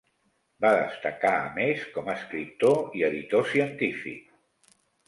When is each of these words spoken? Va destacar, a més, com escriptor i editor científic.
Va 0.63 0.71
destacar, 0.77 1.33
a 1.41 1.51
més, 1.59 1.85
com 1.99 2.11
escriptor 2.17 2.83
i 3.03 3.07
editor 3.13 3.49
científic. 3.55 4.29